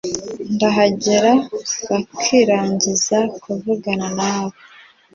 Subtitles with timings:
[0.53, 4.53] ndahagera"bakirangiza kuvugana nawe